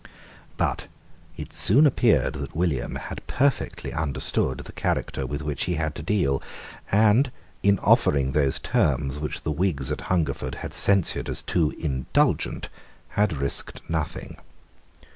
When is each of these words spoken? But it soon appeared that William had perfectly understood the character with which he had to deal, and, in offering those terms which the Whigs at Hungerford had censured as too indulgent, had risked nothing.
But 0.57 0.87
it 1.37 1.53
soon 1.53 1.85
appeared 1.85 2.33
that 2.33 2.55
William 2.55 2.95
had 2.95 3.21
perfectly 3.27 3.93
understood 3.93 4.57
the 4.61 4.71
character 4.71 5.27
with 5.27 5.43
which 5.43 5.65
he 5.65 5.75
had 5.75 5.93
to 5.93 6.01
deal, 6.01 6.41
and, 6.91 7.31
in 7.61 7.77
offering 7.77 8.31
those 8.31 8.57
terms 8.57 9.19
which 9.19 9.43
the 9.43 9.51
Whigs 9.51 9.91
at 9.91 10.01
Hungerford 10.09 10.55
had 10.55 10.73
censured 10.73 11.29
as 11.29 11.43
too 11.43 11.75
indulgent, 11.77 12.67
had 13.09 13.33
risked 13.37 13.87
nothing. 13.87 14.37